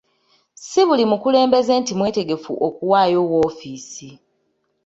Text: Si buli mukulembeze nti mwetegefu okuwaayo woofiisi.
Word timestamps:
Si 0.67 0.81
buli 0.87 1.03
mukulembeze 1.11 1.73
nti 1.81 1.93
mwetegefu 1.99 2.51
okuwaayo 2.67 3.19
woofiisi. 3.29 4.09